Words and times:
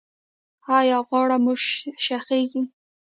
ایا 0.77 0.97
غاړه 1.07 1.37
مو 1.43 1.53
شخیږي؟ 2.05 2.61